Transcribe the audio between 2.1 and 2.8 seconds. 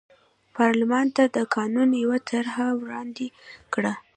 طرحه